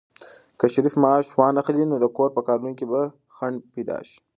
[0.59, 3.01] که شریف معاش وانخلي، نو د کور په کارونو کې به
[3.35, 4.17] خنډ پيدا شي.